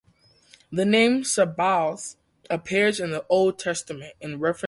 The 0.71 0.83
name 0.83 1.23
"Sabaoth" 1.23 2.15
appears 2.49 2.99
in 2.99 3.11
the 3.11 3.23
Old 3.29 3.59
Testament 3.59 4.13
in 4.19 4.39
reference 4.39 4.39
to 4.39 4.45
an 4.45 4.45
army. 4.53 4.59